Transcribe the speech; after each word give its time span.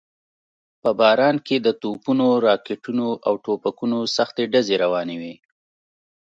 په 0.81 0.89
باران 0.99 1.35
کې 1.47 1.55
د 1.59 1.67
توپونو، 1.81 2.27
راکټونو 2.47 3.07
او 3.27 3.33
ټوپکونو 3.43 3.99
سختې 4.15 4.43
ډزې 4.53 4.75
روانې 4.83 5.15
وې. 5.21 5.33